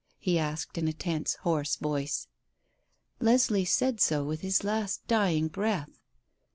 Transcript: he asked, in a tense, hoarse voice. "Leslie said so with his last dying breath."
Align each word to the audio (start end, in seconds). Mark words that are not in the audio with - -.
he 0.17 0.39
asked, 0.39 0.79
in 0.79 0.87
a 0.87 0.93
tense, 0.93 1.35
hoarse 1.43 1.75
voice. 1.75 2.27
"Leslie 3.19 3.63
said 3.65 3.99
so 4.01 4.23
with 4.23 4.41
his 4.41 4.63
last 4.63 5.05
dying 5.05 5.47
breath." 5.47 5.99